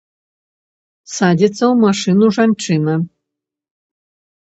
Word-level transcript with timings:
Садзіцца 1.15 1.59
ў 1.71 1.73
машыну 1.83 2.27
жанчына. 2.39 2.93